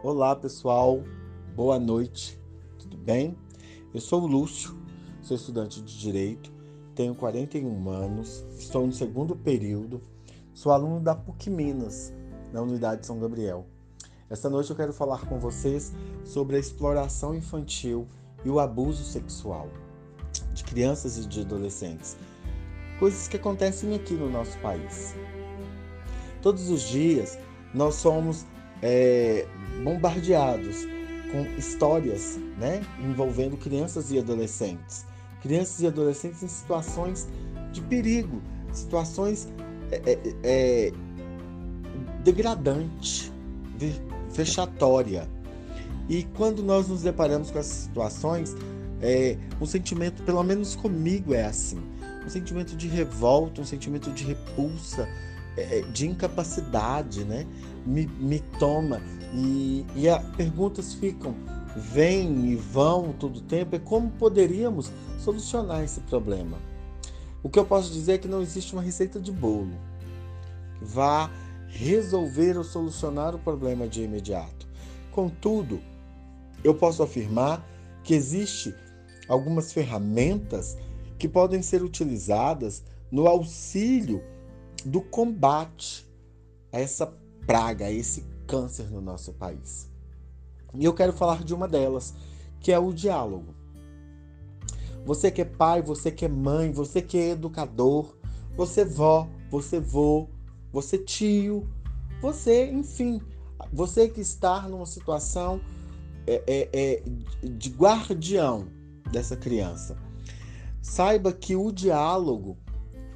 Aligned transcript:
Olá 0.00 0.36
pessoal, 0.36 1.02
boa 1.56 1.76
noite, 1.76 2.40
tudo 2.78 2.96
bem? 2.96 3.36
Eu 3.92 4.00
sou 4.00 4.22
o 4.22 4.26
Lúcio, 4.28 4.78
sou 5.20 5.36
estudante 5.36 5.82
de 5.82 5.98
Direito, 5.98 6.52
tenho 6.94 7.16
41 7.16 7.90
anos, 7.90 8.46
estou 8.56 8.86
no 8.86 8.92
segundo 8.92 9.34
período, 9.34 10.00
sou 10.54 10.70
aluno 10.70 11.00
da 11.00 11.16
PUC 11.16 11.50
Minas, 11.50 12.14
na 12.52 12.62
Unidade 12.62 13.04
São 13.04 13.18
Gabriel. 13.18 13.66
Esta 14.30 14.48
noite 14.48 14.70
eu 14.70 14.76
quero 14.76 14.92
falar 14.92 15.26
com 15.26 15.40
vocês 15.40 15.92
sobre 16.24 16.54
a 16.54 16.60
exploração 16.60 17.34
infantil 17.34 18.06
e 18.44 18.50
o 18.50 18.60
abuso 18.60 19.02
sexual 19.02 19.68
de 20.54 20.62
crianças 20.62 21.18
e 21.18 21.26
de 21.26 21.40
adolescentes, 21.40 22.16
coisas 23.00 23.26
que 23.26 23.36
acontecem 23.36 23.92
aqui 23.96 24.14
no 24.14 24.30
nosso 24.30 24.56
país. 24.58 25.16
Todos 26.40 26.70
os 26.70 26.82
dias 26.82 27.36
nós 27.74 27.96
somos 27.96 28.46
é, 28.82 29.46
bombardeados 29.82 30.86
com 31.30 31.42
histórias 31.58 32.38
né, 32.58 32.82
envolvendo 33.00 33.56
crianças 33.56 34.10
e 34.10 34.18
adolescentes. 34.18 35.06
Crianças 35.42 35.80
e 35.80 35.86
adolescentes 35.86 36.42
em 36.42 36.48
situações 36.48 37.28
de 37.72 37.80
perigo, 37.82 38.42
situações 38.72 39.48
é, 39.90 39.96
é, 40.12 40.18
é. 40.42 40.92
E 46.08 46.24
quando 46.36 46.62
nós 46.62 46.88
nos 46.88 47.02
deparamos 47.02 47.50
com 47.50 47.58
essas 47.58 47.84
situações, 47.84 48.54
é, 49.00 49.36
um 49.60 49.66
sentimento, 49.66 50.22
pelo 50.22 50.42
menos 50.42 50.74
comigo, 50.74 51.34
é 51.34 51.44
assim: 51.44 51.80
um 52.26 52.28
sentimento 52.28 52.76
de 52.76 52.88
revolta, 52.88 53.60
um 53.60 53.64
sentimento 53.64 54.10
de 54.10 54.24
repulsa, 54.24 55.08
é, 55.56 55.82
de 55.92 56.06
incapacidade, 56.06 57.24
né? 57.24 57.46
Me, 57.88 58.06
me 58.06 58.40
toma 58.58 59.00
e, 59.34 59.86
e 59.96 60.08
as 60.08 60.22
perguntas 60.36 60.92
ficam, 60.92 61.34
vêm 61.74 62.50
e 62.50 62.54
vão 62.54 63.14
todo 63.14 63.38
o 63.38 63.40
tempo, 63.40 63.76
é 63.76 63.78
como 63.78 64.10
poderíamos 64.10 64.92
solucionar 65.18 65.82
esse 65.82 66.00
problema. 66.00 66.58
O 67.42 67.48
que 67.48 67.58
eu 67.58 67.64
posso 67.64 67.90
dizer 67.90 68.12
é 68.12 68.18
que 68.18 68.28
não 68.28 68.42
existe 68.42 68.74
uma 68.74 68.82
receita 68.82 69.18
de 69.18 69.32
bolo 69.32 69.72
que 70.78 70.84
vá 70.84 71.30
resolver 71.68 72.58
ou 72.58 72.64
solucionar 72.64 73.34
o 73.34 73.38
problema 73.38 73.88
de 73.88 74.02
imediato. 74.02 74.66
Contudo, 75.10 75.80
eu 76.62 76.74
posso 76.74 77.02
afirmar 77.02 77.66
que 78.04 78.14
existe 78.14 78.74
algumas 79.28 79.72
ferramentas 79.72 80.76
que 81.18 81.28
podem 81.28 81.62
ser 81.62 81.82
utilizadas 81.82 82.82
no 83.10 83.26
auxílio 83.26 84.22
do 84.84 85.00
combate 85.00 86.06
a 86.72 86.80
essa 86.80 87.12
praga, 87.48 87.90
esse 87.90 88.26
câncer 88.46 88.90
no 88.90 89.00
nosso 89.00 89.32
país. 89.32 89.88
E 90.74 90.84
eu 90.84 90.92
quero 90.92 91.14
falar 91.14 91.42
de 91.42 91.54
uma 91.54 91.66
delas, 91.66 92.12
que 92.60 92.70
é 92.70 92.78
o 92.78 92.92
diálogo. 92.92 93.54
Você 95.06 95.30
que 95.30 95.40
é 95.40 95.46
pai, 95.46 95.80
você 95.80 96.10
que 96.10 96.26
é 96.26 96.28
mãe, 96.28 96.70
você 96.70 97.00
que 97.00 97.16
é 97.16 97.30
educador, 97.30 98.14
você 98.54 98.84
vó, 98.84 99.26
você 99.50 99.80
vô, 99.80 100.28
você 100.70 100.98
tio, 100.98 101.66
você, 102.20 102.70
enfim, 102.70 103.18
você 103.72 104.08
que 104.10 104.20
está 104.20 104.68
numa 104.68 104.84
situação 104.84 105.58
é, 106.26 106.42
é, 106.46 106.68
é, 106.70 107.02
de 107.48 107.70
guardião 107.70 108.68
dessa 109.10 109.38
criança. 109.38 109.96
Saiba 110.82 111.32
que 111.32 111.56
o 111.56 111.72
diálogo 111.72 112.58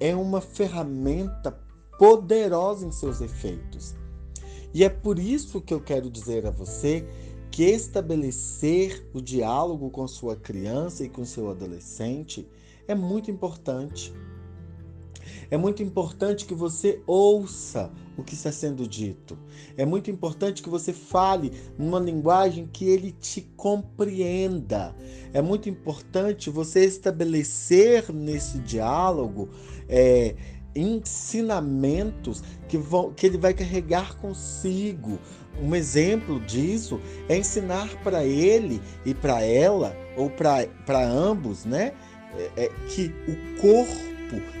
é 0.00 0.16
uma 0.16 0.40
ferramenta 0.40 1.56
poderosa 1.96 2.84
em 2.84 2.90
seus 2.90 3.20
efeitos. 3.20 3.94
E 4.76 4.84
é 4.84 4.90
por 4.90 5.18
isso 5.18 5.62
que 5.62 5.72
eu 5.72 5.80
quero 5.80 6.10
dizer 6.10 6.46
a 6.46 6.50
você 6.50 7.02
que 7.50 7.64
estabelecer 7.64 9.08
o 9.14 9.22
diálogo 9.22 9.88
com 9.88 10.06
sua 10.06 10.36
criança 10.36 11.02
e 11.02 11.08
com 11.08 11.24
seu 11.24 11.50
adolescente 11.50 12.46
é 12.86 12.94
muito 12.94 13.30
importante. 13.30 14.12
É 15.50 15.56
muito 15.56 15.82
importante 15.82 16.44
que 16.44 16.52
você 16.52 17.00
ouça 17.06 17.90
o 18.18 18.22
que 18.22 18.34
está 18.34 18.52
sendo 18.52 18.86
dito. 18.86 19.38
É 19.78 19.86
muito 19.86 20.10
importante 20.10 20.62
que 20.62 20.68
você 20.68 20.92
fale 20.92 21.52
numa 21.78 21.98
linguagem 21.98 22.68
que 22.70 22.84
ele 22.84 23.12
te 23.12 23.40
compreenda. 23.56 24.94
É 25.32 25.40
muito 25.40 25.70
importante 25.70 26.50
você 26.50 26.84
estabelecer 26.84 28.12
nesse 28.12 28.58
diálogo 28.58 29.48
é, 29.88 30.34
ensinamentos 30.76 32.42
que, 32.68 32.76
vão, 32.76 33.12
que 33.12 33.26
ele 33.26 33.38
vai 33.38 33.54
carregar 33.54 34.16
consigo. 34.16 35.18
Um 35.60 35.74
exemplo 35.74 36.38
disso 36.40 37.00
é 37.28 37.38
ensinar 37.38 37.88
para 38.02 38.24
ele 38.24 38.80
e 39.04 39.14
para 39.14 39.42
ela, 39.42 39.96
ou 40.16 40.30
para 40.30 41.08
ambos, 41.08 41.64
né? 41.64 41.92
É, 42.56 42.64
é, 42.64 42.68
que 42.88 43.10
o 43.26 43.60
corpo 43.60 44.16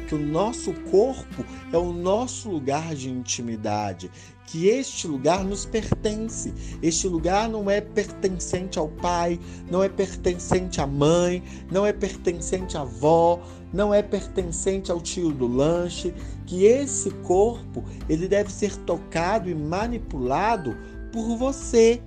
que 0.06 0.14
o 0.14 0.18
nosso 0.18 0.72
corpo 0.90 1.44
é 1.72 1.76
o 1.76 1.92
nosso 1.92 2.48
lugar 2.48 2.94
de 2.94 3.10
intimidade, 3.10 4.10
que 4.46 4.68
este 4.68 5.08
lugar 5.08 5.44
nos 5.44 5.66
pertence. 5.66 6.54
Este 6.80 7.08
lugar 7.08 7.48
não 7.48 7.68
é 7.68 7.80
pertencente 7.80 8.78
ao 8.78 8.88
pai, 8.88 9.40
não 9.68 9.82
é 9.82 9.88
pertencente 9.88 10.80
à 10.80 10.86
mãe, 10.86 11.42
não 11.70 11.84
é 11.84 11.92
pertencente 11.92 12.76
à 12.76 12.82
avó, 12.82 13.40
não 13.76 13.92
é 13.92 14.02
pertencente 14.02 14.90
ao 14.90 15.02
tio 15.02 15.30
do 15.30 15.46
lanche, 15.46 16.14
que 16.46 16.64
esse 16.64 17.10
corpo, 17.10 17.84
ele 18.08 18.26
deve 18.26 18.50
ser 18.50 18.74
tocado 18.78 19.50
e 19.50 19.54
manipulado 19.54 20.74
por 21.12 21.36
você, 21.36 22.00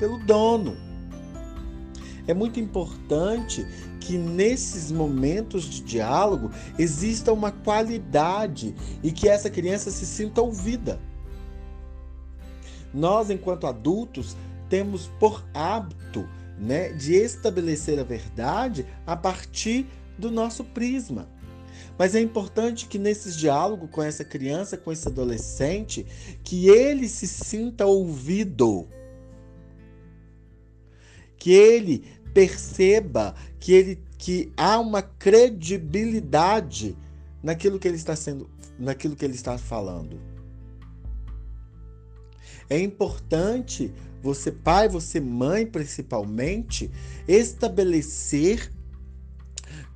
pelo 0.00 0.18
dono. 0.18 0.76
É 2.26 2.34
muito 2.34 2.58
importante 2.58 3.64
que 4.00 4.18
nesses 4.18 4.90
momentos 4.90 5.64
de 5.64 5.80
diálogo 5.82 6.50
exista 6.76 7.32
uma 7.32 7.52
qualidade 7.52 8.74
e 9.04 9.12
que 9.12 9.28
essa 9.28 9.48
criança 9.48 9.92
se 9.92 10.04
sinta 10.04 10.42
ouvida. 10.42 10.98
Nós, 12.92 13.30
enquanto 13.30 13.68
adultos, 13.68 14.36
temos 14.68 15.08
por 15.20 15.44
hábito 15.54 16.28
né, 16.58 16.88
de 16.90 17.14
estabelecer 17.14 17.98
a 18.00 18.04
verdade 18.04 18.84
a 19.06 19.16
partir 19.16 19.86
do 20.20 20.30
nosso 20.30 20.64
prisma. 20.64 21.28
Mas 21.98 22.14
é 22.14 22.20
importante 22.20 22.86
que 22.86 22.98
nesses 22.98 23.36
diálogos 23.36 23.90
com 23.90 24.02
essa 24.02 24.24
criança, 24.24 24.76
com 24.76 24.92
esse 24.92 25.08
adolescente, 25.08 26.06
que 26.44 26.68
ele 26.68 27.08
se 27.08 27.26
sinta 27.26 27.86
ouvido. 27.86 28.86
Que 31.36 31.52
ele 31.52 32.04
perceba 32.32 33.34
que 33.58 33.72
ele 33.72 33.98
que 34.16 34.52
há 34.54 34.78
uma 34.78 35.00
credibilidade 35.00 36.94
naquilo 37.42 37.78
que 37.78 37.88
ele 37.88 37.96
está 37.96 38.14
sendo, 38.14 38.50
naquilo 38.78 39.16
que 39.16 39.24
ele 39.24 39.34
está 39.34 39.56
falando. 39.56 40.20
É 42.68 42.78
importante 42.78 43.90
você 44.22 44.52
pai, 44.52 44.88
você 44.88 45.18
mãe 45.20 45.66
principalmente, 45.66 46.90
estabelecer 47.26 48.70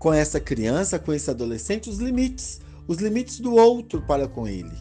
com 0.05 0.13
essa 0.13 0.39
criança, 0.39 0.99
com 0.99 1.15
esse 1.15 1.31
adolescente, 1.31 1.89
os 1.89 1.97
limites, 1.97 2.61
os 2.87 2.99
limites 2.99 3.41
do 3.41 3.55
outro 3.55 4.03
para 4.03 4.29
com 4.29 4.47
ele. 4.47 4.77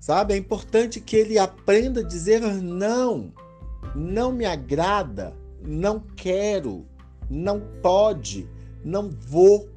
Sabe? 0.00 0.32
É 0.32 0.38
importante 0.38 0.98
que 0.98 1.14
ele 1.14 1.38
aprenda 1.38 2.00
a 2.00 2.02
dizer 2.02 2.40
não 2.40 3.30
não 3.94 4.32
me 4.32 4.46
agrada, 4.46 5.36
não 5.62 6.00
quero, 6.00 6.86
não 7.28 7.60
pode, 7.82 8.48
não 8.82 9.10
vou. 9.10 9.68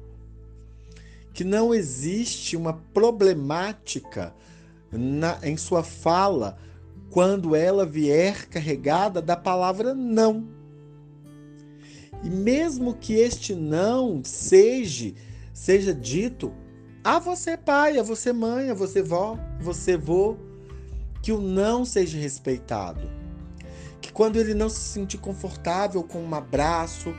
Que 1.34 1.44
não 1.44 1.74
existe 1.74 2.56
uma 2.56 2.72
problemática 2.94 4.34
na, 4.90 5.38
em 5.42 5.58
sua 5.58 5.82
fala 5.82 6.56
quando 7.10 7.54
ela 7.54 7.84
vier 7.84 8.48
carregada 8.48 9.20
da 9.20 9.36
palavra 9.36 9.94
não. 9.94 10.55
E 12.22 12.30
mesmo 12.30 12.94
que 12.94 13.14
este 13.14 13.54
não 13.54 14.22
seja, 14.24 15.12
seja 15.52 15.94
dito 15.94 16.52
a 17.04 17.18
você 17.18 17.56
pai, 17.56 17.98
a 17.98 18.02
você 18.02 18.32
mãe, 18.32 18.70
a 18.70 18.74
você 18.74 19.02
vó, 19.02 19.38
você 19.60 19.96
vô, 19.96 20.36
que 21.22 21.32
o 21.32 21.40
não 21.40 21.84
seja 21.84 22.18
respeitado 22.18 23.26
que 24.06 24.12
quando 24.12 24.36
ele 24.36 24.54
não 24.54 24.68
se 24.68 24.80
sentir 24.80 25.18
confortável 25.18 26.02
com 26.02 26.22
um 26.22 26.34
abraço, 26.34 27.12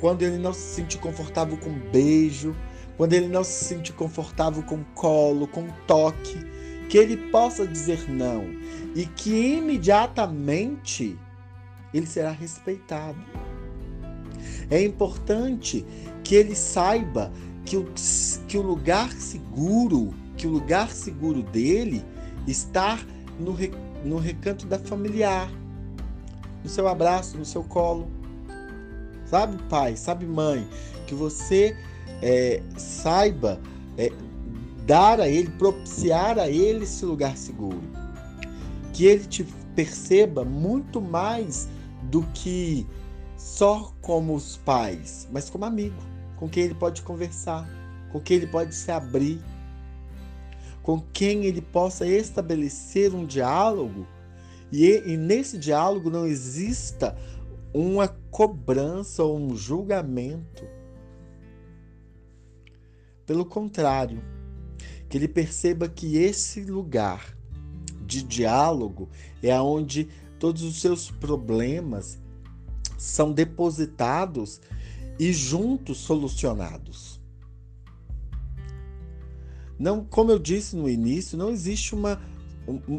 quando 0.00 0.22
ele 0.22 0.38
não 0.38 0.52
se 0.52 0.74
sentir 0.74 0.98
confortável 0.98 1.56
com 1.56 1.70
um 1.70 1.90
beijo, 1.90 2.56
quando 2.96 3.12
ele 3.12 3.28
não 3.28 3.44
se 3.44 3.64
sentir 3.64 3.92
confortável 3.92 4.62
com 4.64 4.76
um 4.76 4.84
colo, 4.94 5.46
com 5.46 5.62
um 5.62 5.72
toque, 5.86 6.36
que 6.88 6.98
ele 6.98 7.16
possa 7.30 7.66
dizer 7.66 8.10
não 8.10 8.44
e 8.94 9.06
que 9.06 9.54
imediatamente 9.54 11.16
ele 11.94 12.06
será 12.06 12.32
respeitado. 12.32 13.20
É 14.70 14.82
importante 14.82 15.84
que 16.24 16.34
ele 16.34 16.54
saiba 16.54 17.32
que 17.64 17.76
o, 17.76 17.86
que 18.48 18.56
o 18.56 18.62
lugar 18.62 19.12
seguro, 19.12 20.14
que 20.36 20.46
o 20.46 20.50
lugar 20.50 20.90
seguro 20.90 21.42
dele 21.42 22.04
está 22.46 22.98
no, 23.38 23.52
re, 23.52 23.72
no 24.04 24.18
recanto 24.18 24.66
da 24.66 24.78
familiar, 24.78 25.50
no 26.62 26.68
seu 26.68 26.88
abraço, 26.88 27.36
no 27.36 27.44
seu 27.44 27.62
colo. 27.62 28.08
Sabe, 29.26 29.56
pai, 29.68 29.96
sabe, 29.96 30.26
mãe, 30.26 30.66
que 31.06 31.14
você 31.14 31.76
é, 32.20 32.62
saiba 32.76 33.60
é, 33.96 34.12
dar 34.86 35.20
a 35.20 35.28
ele, 35.28 35.48
propiciar 35.50 36.38
a 36.38 36.48
ele 36.48 36.84
esse 36.84 37.04
lugar 37.04 37.36
seguro. 37.36 37.80
Que 38.92 39.06
ele 39.06 39.24
te 39.24 39.44
perceba 39.74 40.44
muito 40.44 41.00
mais 41.00 41.68
do 42.10 42.22
que 42.34 42.86
só 43.42 43.92
como 44.00 44.36
os 44.36 44.56
pais, 44.56 45.28
mas 45.32 45.50
como 45.50 45.64
amigo, 45.64 46.00
com 46.36 46.48
quem 46.48 46.62
ele 46.62 46.74
pode 46.74 47.02
conversar, 47.02 47.68
com 48.12 48.20
quem 48.20 48.36
ele 48.36 48.46
pode 48.46 48.72
se 48.72 48.92
abrir, 48.92 49.40
com 50.80 51.00
quem 51.12 51.44
ele 51.44 51.60
possa 51.60 52.06
estabelecer 52.06 53.12
um 53.12 53.26
diálogo 53.26 54.06
e, 54.70 54.86
e 55.04 55.16
nesse 55.16 55.58
diálogo 55.58 56.08
não 56.08 56.24
exista 56.24 57.18
uma 57.74 58.06
cobrança 58.30 59.24
ou 59.24 59.36
um 59.36 59.56
julgamento. 59.56 60.64
Pelo 63.26 63.44
contrário, 63.44 64.22
que 65.08 65.18
ele 65.18 65.26
perceba 65.26 65.88
que 65.88 66.16
esse 66.16 66.62
lugar 66.62 67.36
de 68.06 68.22
diálogo 68.22 69.10
é 69.42 69.60
onde 69.60 70.08
todos 70.38 70.62
os 70.62 70.80
seus 70.80 71.10
problemas 71.10 72.21
são 73.02 73.32
depositados 73.32 74.60
e 75.18 75.32
juntos 75.32 75.98
solucionados. 75.98 77.20
Não, 79.76 80.04
como 80.04 80.30
eu 80.30 80.38
disse 80.38 80.76
no 80.76 80.88
início, 80.88 81.36
não 81.36 81.50
existe 81.50 81.96
uma, 81.96 82.22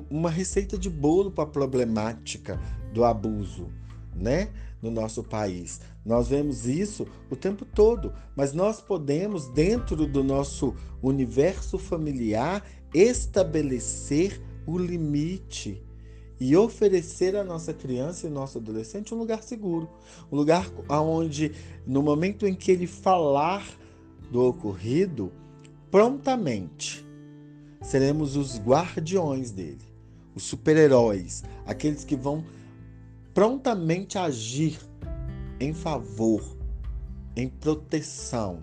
uma 0.09 0.29
receita 0.29 0.77
de 0.77 0.89
bolo 0.89 1.31
para 1.31 1.45
a 1.45 1.47
problemática 1.47 2.59
do 2.93 3.05
abuso, 3.05 3.69
né? 4.13 4.49
No 4.81 4.91
nosso 4.91 5.23
país. 5.23 5.79
Nós 6.05 6.27
vemos 6.27 6.67
isso 6.67 7.07
o 7.29 7.35
tempo 7.37 7.63
todo, 7.63 8.13
mas 8.35 8.51
nós 8.51 8.81
podemos, 8.81 9.47
dentro 9.47 10.05
do 10.05 10.21
nosso 10.21 10.75
universo 11.01 11.77
familiar, 11.77 12.61
estabelecer 12.93 14.41
o 14.67 14.77
limite 14.77 15.81
e 16.43 16.57
oferecer 16.57 17.37
à 17.37 17.43
nossa 17.45 17.73
criança 17.73 18.27
e 18.27 18.29
nosso 18.29 18.57
adolescente 18.57 19.15
um 19.15 19.17
lugar 19.17 19.41
seguro, 19.41 19.89
um 20.29 20.35
lugar 20.35 20.69
onde, 20.89 21.53
no 21.87 22.03
momento 22.03 22.45
em 22.45 22.53
que 22.53 22.69
ele 22.69 22.85
falar 22.85 23.65
do 24.29 24.43
ocorrido, 24.43 25.31
prontamente 25.89 27.07
seremos 27.81 28.35
os 28.35 28.59
guardiões 28.59 29.51
dele, 29.51 29.87
os 30.35 30.43
super-heróis, 30.43 31.45
aqueles 31.65 32.03
que 32.03 32.17
vão 32.17 32.43
prontamente 33.33 34.17
agir 34.17 34.77
em 35.61 35.73
favor, 35.73 36.43
em 37.37 37.47
proteção 37.47 38.59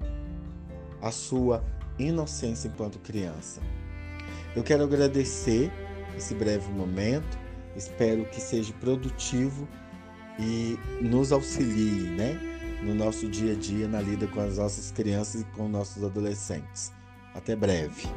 à 1.01 1.11
sua 1.11 1.65
inocência 1.99 2.69
enquanto 2.69 2.99
criança. 2.99 3.63
Eu 4.55 4.63
quero 4.63 4.83
agradecer 4.83 5.73
esse 6.15 6.35
breve 6.35 6.71
momento, 6.73 7.40
espero 7.77 8.25
que 8.27 8.41
seja 8.41 8.73
produtivo 8.75 9.69
e 10.39 10.79
nos 11.01 11.33
auxilie, 11.33 12.09
né, 12.11 12.39
no 12.83 12.95
nosso 12.95 13.29
dia 13.29 13.53
a 13.53 13.57
dia 13.57 13.87
na 13.87 14.01
lida 14.01 14.27
com 14.29 14.41
as 14.41 14.57
nossas 14.57 14.91
crianças 14.91 15.43
e 15.43 15.45
com 15.57 15.69
nossos 15.69 16.03
adolescentes. 16.03 16.93
Até 17.35 17.55
breve. 17.55 18.09